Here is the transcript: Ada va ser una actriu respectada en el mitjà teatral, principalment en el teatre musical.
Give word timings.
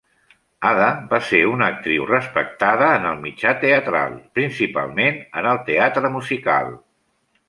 Ada 0.67 0.85
va 1.09 1.17
ser 1.25 1.41
una 1.49 1.65
actriu 1.73 2.07
respectada 2.11 2.87
en 3.01 3.05
el 3.09 3.19
mitjà 3.25 3.53
teatral, 3.65 4.15
principalment 4.39 5.21
en 5.43 5.51
el 5.51 5.61
teatre 5.69 6.11
musical. 6.17 6.73